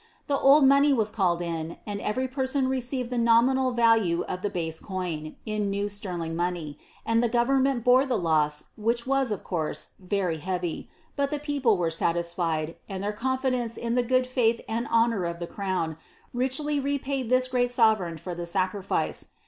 The 0.25 0.39
old 0.39 0.65
money 0.67 0.93
was 0.93 1.11
called 1.11 1.43
in, 1.43 1.77
and 1.85 2.01
every 2.01 2.27
person 2.27 2.67
rpceived 2.67 3.11
the 3.11 3.19
nominal 3.19 3.71
value 3.71 4.23
of 4.23 4.41
the 4.41 4.49
base 4.49 4.79
coin, 4.79 5.35
in 5.45 5.69
new 5.69 5.87
sterling 5.87 6.35
money, 6.35 6.79
and 7.05 7.21
the 7.21 7.29
government 7.29 7.83
bore 7.83 8.07
the 8.07 8.17
loss, 8.17 8.65
which 8.75 9.05
was, 9.05 9.31
of 9.31 9.43
course, 9.43 9.89
very 9.99 10.37
heavy, 10.37 10.89
but 11.15 11.29
the 11.29 11.37
people 11.37 11.77
were 11.77 11.91
satisfied, 11.91 12.77
and 12.89 13.03
their 13.03 13.13
confidence 13.13 13.77
in 13.77 13.93
the 13.93 14.01
good 14.01 14.25
faith 14.25 14.59
and 14.67 14.87
honour 14.87 15.23
of 15.25 15.39
die 15.39 15.45
crown, 15.45 15.97
richly 16.33 16.79
repaid 16.79 17.29
this 17.29 17.47
great 17.47 17.69
sovereign 17.69 18.17
for 18.17 18.33
the 18.33 18.47
sacrifice. 18.47 19.27